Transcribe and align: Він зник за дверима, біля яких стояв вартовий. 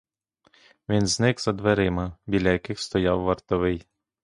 Він 0.89 1.07
зник 1.07 1.41
за 1.41 1.51
дверима, 1.53 2.17
біля 2.27 2.51
яких 2.51 2.79
стояв 2.79 3.21
вартовий. 3.21 3.87